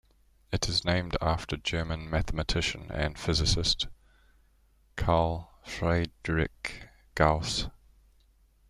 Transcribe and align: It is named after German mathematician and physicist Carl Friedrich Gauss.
It 0.51 0.67
is 0.67 0.83
named 0.83 1.15
after 1.21 1.55
German 1.55 2.09
mathematician 2.09 2.89
and 2.91 3.19
physicist 3.19 3.85
Carl 4.95 5.53
Friedrich 5.63 6.87
Gauss. 7.13 7.69